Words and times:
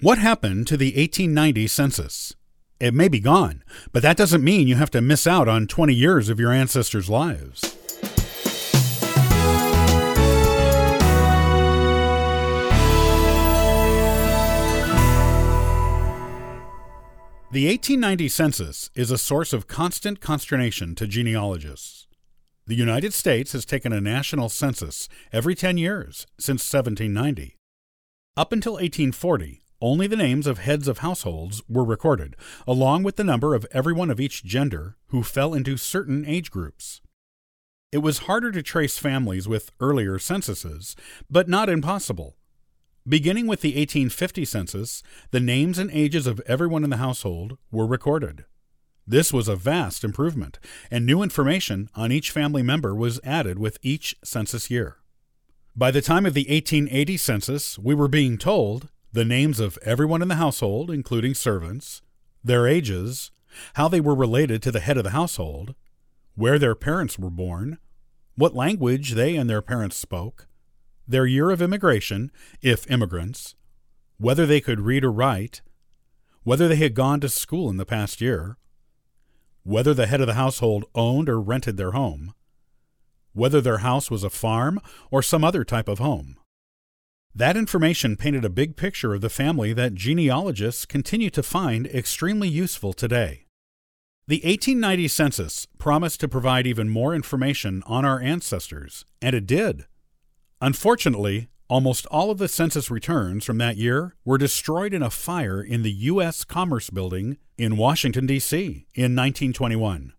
What 0.00 0.18
happened 0.18 0.66
to 0.66 0.76
the 0.76 0.86
1890 0.86 1.68
census? 1.68 2.34
It 2.80 2.92
may 2.92 3.06
be 3.06 3.20
gone, 3.20 3.62
but 3.92 4.02
that 4.02 4.16
doesn't 4.16 4.42
mean 4.42 4.66
you 4.66 4.74
have 4.74 4.90
to 4.90 5.00
miss 5.00 5.24
out 5.24 5.46
on 5.46 5.68
20 5.68 5.94
years 5.94 6.28
of 6.28 6.40
your 6.40 6.50
ancestors' 6.50 7.08
lives. 7.08 7.60
The 17.52 17.68
1890 17.68 18.28
census 18.30 18.90
is 18.96 19.12
a 19.12 19.16
source 19.16 19.52
of 19.52 19.68
constant 19.68 20.20
consternation 20.20 20.96
to 20.96 21.06
genealogists. 21.06 22.08
The 22.66 22.74
United 22.74 23.14
States 23.14 23.52
has 23.52 23.64
taken 23.64 23.92
a 23.92 24.00
national 24.00 24.48
census 24.48 25.08
every 25.32 25.54
10 25.54 25.78
years 25.78 26.26
since 26.36 26.68
1790. 26.70 27.56
Up 28.36 28.50
until 28.50 28.72
1840, 28.72 29.60
only 29.84 30.06
the 30.06 30.16
names 30.16 30.46
of 30.46 30.60
heads 30.60 30.88
of 30.88 30.98
households 30.98 31.62
were 31.68 31.84
recorded, 31.84 32.36
along 32.66 33.02
with 33.02 33.16
the 33.16 33.22
number 33.22 33.54
of 33.54 33.66
everyone 33.70 34.10
of 34.10 34.18
each 34.18 34.42
gender 34.42 34.96
who 35.08 35.22
fell 35.22 35.52
into 35.52 35.76
certain 35.76 36.24
age 36.24 36.50
groups. 36.50 37.02
It 37.92 37.98
was 37.98 38.20
harder 38.20 38.50
to 38.50 38.62
trace 38.62 38.96
families 38.96 39.46
with 39.46 39.72
earlier 39.80 40.18
censuses, 40.18 40.96
but 41.30 41.50
not 41.50 41.68
impossible. 41.68 42.34
Beginning 43.06 43.46
with 43.46 43.60
the 43.60 43.76
1850 43.76 44.46
census, 44.46 45.02
the 45.32 45.38
names 45.38 45.78
and 45.78 45.90
ages 45.90 46.26
of 46.26 46.40
everyone 46.46 46.82
in 46.82 46.88
the 46.88 46.96
household 46.96 47.58
were 47.70 47.86
recorded. 47.86 48.46
This 49.06 49.34
was 49.34 49.48
a 49.48 49.54
vast 49.54 50.02
improvement, 50.02 50.58
and 50.90 51.04
new 51.04 51.22
information 51.22 51.90
on 51.94 52.10
each 52.10 52.30
family 52.30 52.62
member 52.62 52.94
was 52.94 53.20
added 53.22 53.58
with 53.58 53.76
each 53.82 54.16
census 54.24 54.70
year. 54.70 54.96
By 55.76 55.90
the 55.90 56.00
time 56.00 56.24
of 56.24 56.32
the 56.32 56.46
1880 56.48 57.18
census, 57.18 57.78
we 57.78 57.94
were 57.94 58.08
being 58.08 58.38
told 58.38 58.88
the 59.14 59.24
names 59.24 59.60
of 59.60 59.78
everyone 59.82 60.22
in 60.22 60.28
the 60.28 60.34
household, 60.34 60.90
including 60.90 61.34
servants, 61.34 62.02
their 62.42 62.66
ages, 62.66 63.30
how 63.74 63.86
they 63.86 64.00
were 64.00 64.14
related 64.14 64.60
to 64.60 64.72
the 64.72 64.80
head 64.80 64.96
of 64.96 65.04
the 65.04 65.10
household, 65.10 65.76
where 66.34 66.58
their 66.58 66.74
parents 66.74 67.16
were 67.16 67.30
born, 67.30 67.78
what 68.34 68.56
language 68.56 69.12
they 69.12 69.36
and 69.36 69.48
their 69.48 69.62
parents 69.62 69.96
spoke, 69.96 70.48
their 71.06 71.26
year 71.26 71.52
of 71.52 71.62
immigration, 71.62 72.32
if 72.60 72.90
immigrants, 72.90 73.54
whether 74.18 74.46
they 74.46 74.60
could 74.60 74.80
read 74.80 75.04
or 75.04 75.12
write, 75.12 75.62
whether 76.42 76.66
they 76.66 76.76
had 76.76 76.94
gone 76.94 77.20
to 77.20 77.28
school 77.28 77.70
in 77.70 77.76
the 77.76 77.86
past 77.86 78.20
year, 78.20 78.56
whether 79.62 79.94
the 79.94 80.08
head 80.08 80.22
of 80.22 80.26
the 80.26 80.34
household 80.34 80.86
owned 80.92 81.28
or 81.28 81.40
rented 81.40 81.76
their 81.76 81.92
home, 81.92 82.34
whether 83.32 83.60
their 83.60 83.78
house 83.78 84.10
was 84.10 84.24
a 84.24 84.30
farm 84.30 84.80
or 85.12 85.22
some 85.22 85.44
other 85.44 85.62
type 85.62 85.86
of 85.86 86.00
home. 86.00 86.36
That 87.36 87.56
information 87.56 88.16
painted 88.16 88.44
a 88.44 88.48
big 88.48 88.76
picture 88.76 89.12
of 89.12 89.20
the 89.20 89.28
family 89.28 89.72
that 89.72 89.96
genealogists 89.96 90.86
continue 90.86 91.30
to 91.30 91.42
find 91.42 91.88
extremely 91.88 92.48
useful 92.48 92.92
today. 92.92 93.46
The 94.28 94.36
1890 94.36 95.08
census 95.08 95.66
promised 95.76 96.20
to 96.20 96.28
provide 96.28 96.64
even 96.64 96.88
more 96.88 97.12
information 97.12 97.82
on 97.86 98.04
our 98.04 98.20
ancestors, 98.20 99.04
and 99.20 99.34
it 99.34 99.48
did. 99.48 99.86
Unfortunately, 100.60 101.48
almost 101.68 102.06
all 102.06 102.30
of 102.30 102.38
the 102.38 102.46
census 102.46 102.88
returns 102.88 103.44
from 103.44 103.58
that 103.58 103.76
year 103.76 104.14
were 104.24 104.38
destroyed 104.38 104.94
in 104.94 105.02
a 105.02 105.10
fire 105.10 105.60
in 105.60 105.82
the 105.82 105.92
U.S. 105.92 106.44
Commerce 106.44 106.88
Building 106.88 107.38
in 107.58 107.76
Washington, 107.76 108.26
D.C. 108.26 108.86
in 108.94 109.16
1921. 109.16 110.12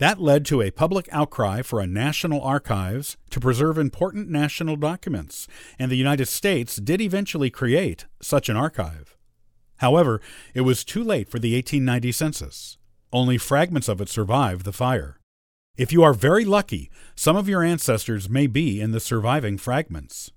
That 0.00 0.18
led 0.18 0.46
to 0.46 0.62
a 0.62 0.70
public 0.70 1.10
outcry 1.12 1.60
for 1.60 1.78
a 1.78 1.86
national 1.86 2.40
archives 2.40 3.18
to 3.28 3.38
preserve 3.38 3.76
important 3.76 4.30
national 4.30 4.76
documents, 4.76 5.46
and 5.78 5.90
the 5.90 5.96
United 5.96 6.24
States 6.24 6.76
did 6.76 7.02
eventually 7.02 7.50
create 7.50 8.06
such 8.22 8.48
an 8.48 8.56
archive. 8.56 9.14
However, 9.76 10.22
it 10.54 10.62
was 10.62 10.84
too 10.84 11.04
late 11.04 11.28
for 11.28 11.38
the 11.38 11.54
1890 11.54 12.12
census. 12.12 12.78
Only 13.12 13.36
fragments 13.36 13.88
of 13.88 14.00
it 14.00 14.08
survived 14.08 14.64
the 14.64 14.72
fire. 14.72 15.20
If 15.76 15.92
you 15.92 16.02
are 16.02 16.14
very 16.14 16.46
lucky, 16.46 16.90
some 17.14 17.36
of 17.36 17.46
your 17.46 17.62
ancestors 17.62 18.30
may 18.30 18.46
be 18.46 18.80
in 18.80 18.92
the 18.92 19.00
surviving 19.00 19.58
fragments. 19.58 20.32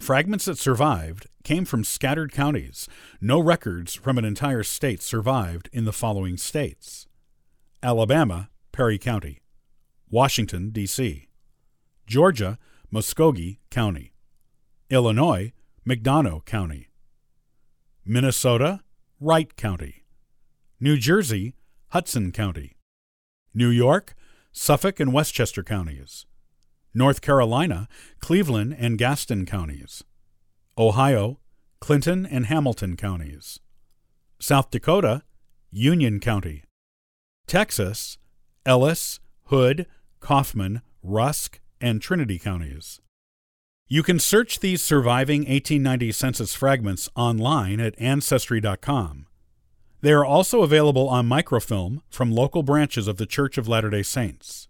Fragments 0.00 0.46
that 0.46 0.58
survived 0.58 1.28
came 1.44 1.64
from 1.64 1.84
scattered 1.84 2.32
counties. 2.32 2.88
No 3.20 3.38
records 3.38 3.94
from 3.94 4.18
an 4.18 4.24
entire 4.24 4.64
state 4.64 5.00
survived 5.00 5.70
in 5.72 5.84
the 5.84 5.92
following 5.92 6.36
states 6.36 7.06
Alabama, 7.80 8.48
Perry 8.74 8.98
County, 8.98 9.40
Washington, 10.10 10.70
D.C., 10.70 11.28
Georgia, 12.08 12.58
Muscogee 12.90 13.60
County, 13.70 14.12
Illinois, 14.90 15.52
McDonough 15.88 16.44
County, 16.44 16.88
Minnesota, 18.04 18.80
Wright 19.20 19.54
County, 19.54 20.02
New 20.80 20.96
Jersey, 20.96 21.54
Hudson 21.90 22.32
County, 22.32 22.74
New 23.54 23.68
York, 23.68 24.16
Suffolk 24.50 24.98
and 24.98 25.12
Westchester 25.12 25.62
counties, 25.62 26.26
North 26.92 27.20
Carolina, 27.20 27.86
Cleveland 28.18 28.74
and 28.76 28.98
Gaston 28.98 29.46
counties, 29.46 30.02
Ohio, 30.76 31.38
Clinton 31.80 32.26
and 32.26 32.46
Hamilton 32.46 32.96
counties, 32.96 33.60
South 34.40 34.72
Dakota, 34.72 35.22
Union 35.70 36.18
County, 36.18 36.64
Texas, 37.46 38.18
Ellis, 38.66 39.20
Hood, 39.44 39.86
Kaufman, 40.20 40.82
Rusk, 41.02 41.60
and 41.80 42.00
Trinity 42.00 42.38
counties. 42.38 43.00
You 43.86 44.02
can 44.02 44.18
search 44.18 44.60
these 44.60 44.82
surviving 44.82 45.40
1890 45.40 46.12
census 46.12 46.54
fragments 46.54 47.08
online 47.14 47.80
at 47.80 47.94
Ancestry.com. 48.00 49.26
They 50.00 50.12
are 50.12 50.24
also 50.24 50.62
available 50.62 51.08
on 51.08 51.26
microfilm 51.26 52.02
from 52.08 52.32
local 52.32 52.62
branches 52.62 53.06
of 53.06 53.18
the 53.18 53.26
Church 53.26 53.58
of 53.58 53.68
Latter 53.68 53.90
day 53.90 54.02
Saints. 54.02 54.68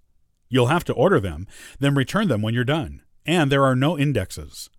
You'll 0.49 0.67
have 0.67 0.85
to 0.85 0.93
order 0.93 1.21
them, 1.21 1.47
then 1.79 1.95
return 1.95 2.29
them 2.29 2.43
when 2.43 2.55
you're 2.55 2.65
done, 2.65 3.03
and 3.25 3.51
there 3.51 3.65
are 3.65 3.77
no 3.77 3.99
indexes. 3.99 4.71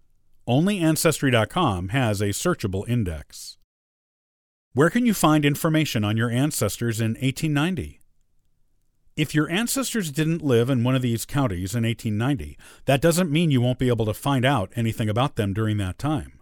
Only 0.48 0.80
Ancestry.com 0.80 1.90
has 1.90 2.22
a 2.22 2.30
searchable 2.30 2.88
index. 2.88 3.58
Where 4.74 4.90
can 4.90 5.06
you 5.06 5.14
find 5.14 5.46
information 5.46 6.04
on 6.04 6.18
your 6.18 6.30
ancestors 6.30 7.00
in 7.00 7.14
1890? 7.14 8.00
If 9.16 9.34
your 9.34 9.50
ancestors 9.50 10.12
didn't 10.12 10.42
live 10.42 10.70
in 10.70 10.84
one 10.84 10.94
of 10.94 11.02
these 11.02 11.24
counties 11.24 11.74
in 11.74 11.86
1890, 11.86 12.58
that 12.84 13.00
doesn't 13.00 13.32
mean 13.32 13.50
you 13.50 13.62
won't 13.62 13.80
be 13.80 13.88
able 13.88 14.06
to 14.08 14.14
find 14.14 14.44
out 14.44 14.74
anything 14.76 15.08
about 15.08 15.38
them 15.38 15.54
during 15.54 15.78
that 15.78 15.98
time. 15.98 16.42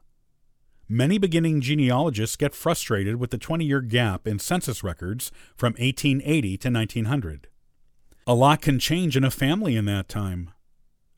Many 0.89 1.19
beginning 1.19 1.62
genealogists 1.62 2.35
get 2.35 2.56
frustrated 2.56 3.17
with 3.17 3.29
the 3.29 3.38
20 3.38 3.63
year 3.63 3.79
gap 3.79 4.28
in 4.28 4.39
census 4.39 4.83
records 4.83 5.31
from 5.56 5.73
1880 5.73 6.57
to 6.57 6.72
1900. 6.72 7.47
A 8.25 8.33
lot 8.33 8.62
can 8.62 8.79
change 8.79 9.16
in 9.16 9.23
a 9.23 9.29
family 9.29 9.75
in 9.75 9.85
that 9.85 10.09
time. 10.09 10.50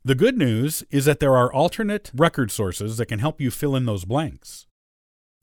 The 0.04 0.16
good 0.16 0.38
news 0.38 0.84
is 0.92 1.06
that 1.06 1.22
there 1.22 1.38
are 1.38 1.54
alternate 1.54 2.12
record 2.14 2.52
sources 2.52 2.98
that 2.98 3.06
can 3.06 3.20
help 3.20 3.40
you 3.40 3.50
fill 3.50 3.78
in 3.78 3.86
those 3.86 4.04
blanks. 4.04 4.68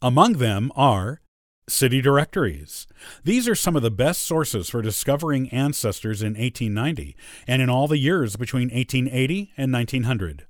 Among 0.03 0.35
them 0.35 0.71
are 0.77 1.22
City 1.69 2.01
directories. 2.01 2.89
These 3.23 3.49
are 3.49 3.55
some 3.55 3.77
of 3.77 3.83
the 3.83 3.91
best 3.91 4.23
sources 4.23 4.69
for 4.69 4.83
discovering 4.83 5.49
ancestors 5.51 6.21
in 6.21 6.35
1890 6.35 7.17
and 7.47 7.63
in 7.63 7.71
all 7.71 7.87
the 7.87 7.99
years 7.99 8.37
between 8.37 8.69
1880 8.69 9.53
and 9.57 9.73
1900. 9.73 10.47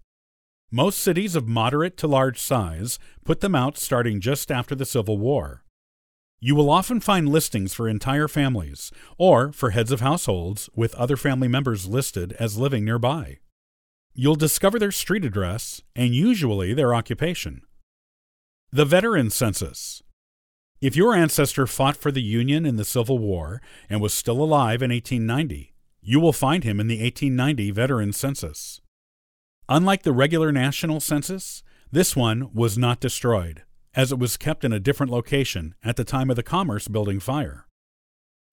Most 0.70 1.00
cities 1.00 1.36
of 1.36 1.46
moderate 1.46 1.98
to 1.98 2.06
large 2.06 2.40
size 2.40 2.98
put 3.26 3.40
them 3.40 3.54
out 3.54 3.76
starting 3.76 4.20
just 4.20 4.50
after 4.50 4.74
the 4.74 4.86
Civil 4.86 5.18
War. 5.18 5.64
You 6.40 6.54
will 6.54 6.70
often 6.70 6.98
find 6.98 7.28
listings 7.28 7.74
for 7.74 7.88
entire 7.88 8.26
families 8.26 8.90
or 9.18 9.52
for 9.52 9.70
heads 9.70 9.92
of 9.92 10.00
households 10.00 10.70
with 10.74 10.94
other 10.94 11.18
family 11.18 11.46
members 11.46 11.86
listed 11.86 12.32
as 12.40 12.56
living 12.56 12.86
nearby. 12.86 13.38
You'll 14.14 14.34
discover 14.34 14.78
their 14.78 14.90
street 14.92 15.26
address 15.26 15.82
and 15.94 16.14
usually 16.14 16.72
their 16.72 16.94
occupation. 16.94 17.62
The 18.72 18.86
Veteran 18.86 19.28
Census 19.28 20.02
if 20.82 20.96
your 20.96 21.14
ancestor 21.14 21.64
fought 21.64 21.96
for 21.96 22.11
the 22.11 22.20
Union 22.20 22.67
in 22.67 22.75
the 22.75 22.84
Civil 22.84 23.17
War 23.17 23.62
and 23.88 24.00
was 24.00 24.12
still 24.12 24.43
alive 24.43 24.82
in 24.82 24.90
1890, 24.90 25.73
you 26.00 26.19
will 26.19 26.32
find 26.32 26.64
him 26.64 26.81
in 26.81 26.88
the 26.88 27.00
1890 27.00 27.70
Veteran 27.70 28.12
Census. 28.12 28.81
Unlike 29.69 30.02
the 30.02 30.12
regular 30.12 30.50
national 30.50 30.99
census, 30.99 31.62
this 31.93 32.17
one 32.17 32.52
was 32.52 32.76
not 32.76 32.99
destroyed, 32.99 33.62
as 33.94 34.11
it 34.11 34.19
was 34.19 34.37
kept 34.37 34.64
in 34.64 34.73
a 34.73 34.81
different 34.81 35.12
location 35.12 35.76
at 35.84 35.94
the 35.94 36.02
time 36.02 36.31
of 36.31 36.37
the 36.37 36.43
Commerce 36.43 36.88
Building 36.88 37.20
fire. 37.20 37.69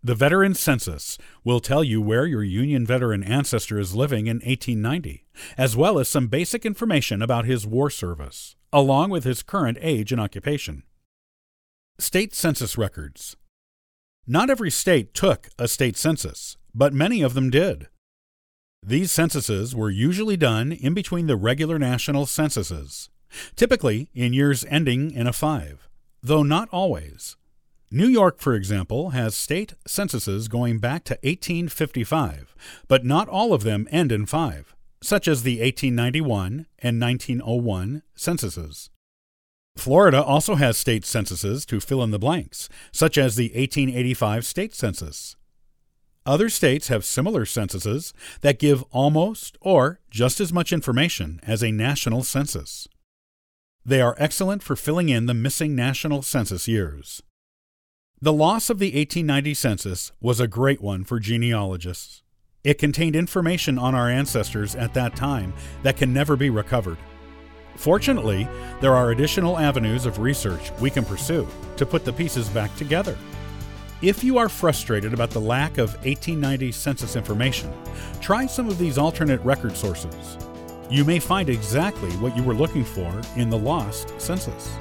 The 0.03 0.13
Veteran 0.13 0.53
Census 0.53 1.17
will 1.43 1.59
tell 1.59 1.83
you 1.83 1.99
where 1.99 2.27
your 2.27 2.43
Union 2.43 2.85
veteran 2.85 3.23
ancestor 3.23 3.79
is 3.79 3.95
living 3.95 4.27
in 4.27 4.37
1890, 4.37 5.25
as 5.57 5.75
well 5.75 5.97
as 5.97 6.07
some 6.07 6.27
basic 6.27 6.63
information 6.63 7.23
about 7.23 7.45
his 7.45 7.65
war 7.65 7.89
service, 7.89 8.55
along 8.71 9.09
with 9.09 9.23
his 9.23 9.41
current 9.41 9.79
age 9.81 10.11
and 10.11 10.21
occupation. 10.21 10.83
State 11.99 12.33
Census 12.33 12.77
Records 12.77 13.35
Not 14.25 14.49
every 14.49 14.71
state 14.71 15.13
took 15.13 15.49
a 15.59 15.67
state 15.67 15.97
census, 15.97 16.55
but 16.73 16.93
many 16.93 17.21
of 17.21 17.33
them 17.33 17.49
did. 17.49 17.87
These 18.81 19.11
censuses 19.11 19.75
were 19.75 19.89
usually 19.89 20.37
done 20.37 20.71
in 20.71 20.93
between 20.93 21.27
the 21.27 21.35
regular 21.35 21.77
national 21.77 22.25
censuses, 22.25 23.09
typically 23.57 24.09
in 24.13 24.31
years 24.31 24.63
ending 24.69 25.11
in 25.11 25.27
a 25.27 25.33
5. 25.33 25.89
though 26.23 26.41
not 26.43 26.69
always. 26.69 27.35
New 27.91 28.07
York, 28.07 28.39
for 28.39 28.55
example, 28.55 29.09
has 29.09 29.35
state 29.35 29.73
censuses 29.85 30.47
going 30.47 30.79
back 30.79 31.03
to 31.03 31.19
1855, 31.23 32.55
but 32.87 33.03
not 33.03 33.27
all 33.27 33.51
of 33.51 33.63
them 33.63 33.89
end 33.91 34.13
in 34.13 34.25
5, 34.25 34.73
such 35.03 35.27
as 35.27 35.43
the 35.43 35.59
1891 35.59 36.65
and 36.79 37.01
1901 37.01 38.03
censuses. 38.15 38.89
Florida 39.79 40.21
also 40.21 40.55
has 40.55 40.77
state 40.77 41.05
censuses 41.05 41.65
to 41.65 41.79
fill 41.79 42.03
in 42.03 42.11
the 42.11 42.19
blanks, 42.19 42.69
such 42.91 43.17
as 43.17 43.35
the 43.35 43.45
1885 43.45 44.45
state 44.45 44.75
census. 44.75 45.35
Other 46.25 46.49
states 46.49 46.89
have 46.89 47.05
similar 47.05 47.45
censuses 47.45 48.13
that 48.41 48.59
give 48.59 48.83
almost 48.91 49.57
or 49.61 49.99
just 50.11 50.39
as 50.39 50.53
much 50.53 50.71
information 50.71 51.39
as 51.43 51.63
a 51.63 51.71
national 51.71 52.23
census. 52.23 52.87
They 53.85 54.01
are 54.01 54.15
excellent 54.19 54.61
for 54.61 54.75
filling 54.75 55.09
in 55.09 55.25
the 55.25 55.33
missing 55.33 55.75
national 55.75 56.21
census 56.21 56.67
years. 56.67 57.23
The 58.21 58.33
loss 58.33 58.69
of 58.69 58.79
the 58.79 58.87
1890 58.87 59.53
census 59.53 60.11
was 60.21 60.39
a 60.39 60.47
great 60.47 60.81
one 60.81 61.03
for 61.05 61.19
genealogists. 61.19 62.21
It 62.63 62.77
contained 62.77 63.15
information 63.15 63.79
on 63.79 63.95
our 63.95 64.09
ancestors 64.09 64.75
at 64.75 64.93
that 64.93 65.15
time 65.15 65.53
that 65.83 65.97
can 65.97 66.13
never 66.13 66.35
be 66.35 66.49
recovered. 66.49 66.97
Fortunately, 67.79 68.45
there 68.81 68.93
are 68.93 69.11
additional 69.11 69.57
avenues 69.57 70.05
of 70.05 70.19
research 70.19 70.69
we 70.81 70.89
can 70.89 71.05
pursue 71.05 71.47
to 71.77 71.85
put 71.85 72.03
the 72.03 72.11
pieces 72.11 72.49
back 72.49 72.75
together. 72.75 73.17
If 74.01 74.21
you 74.21 74.37
are 74.37 74.49
frustrated 74.49 75.13
about 75.13 75.29
the 75.29 75.39
lack 75.39 75.77
of 75.77 75.93
1890 76.03 76.73
census 76.73 77.15
information, 77.15 77.71
try 78.19 78.47
some 78.47 78.67
of 78.67 78.77
these 78.77 78.97
alternate 78.97 79.39
record 79.45 79.77
sources. 79.77 80.37
You 80.89 81.05
may 81.05 81.19
find 81.19 81.47
exactly 81.47 82.11
what 82.17 82.35
you 82.35 82.43
were 82.43 82.53
looking 82.53 82.83
for 82.83 83.13
in 83.37 83.49
the 83.49 83.57
lost 83.57 84.13
census. 84.19 84.75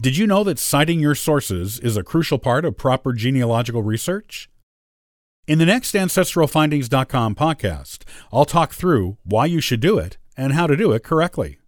Did 0.00 0.16
you 0.16 0.26
know 0.26 0.42
that 0.44 0.58
citing 0.58 0.98
your 0.98 1.14
sources 1.14 1.78
is 1.78 1.98
a 1.98 2.02
crucial 2.02 2.38
part 2.38 2.64
of 2.64 2.78
proper 2.78 3.12
genealogical 3.12 3.82
research? 3.82 4.48
In 5.46 5.58
the 5.58 5.66
next 5.66 5.94
AncestralFindings.com 5.94 7.34
podcast, 7.34 8.04
I'll 8.32 8.46
talk 8.46 8.72
through 8.72 9.18
why 9.24 9.44
you 9.44 9.60
should 9.60 9.80
do 9.80 9.98
it 9.98 10.16
and 10.38 10.54
how 10.54 10.66
to 10.66 10.74
do 10.74 10.92
it 10.92 11.04
correctly. 11.04 11.59